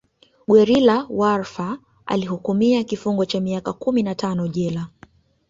[0.47, 4.87] Guerrilla warfar Alihukumia kifungo cha miaka kumi na tano jela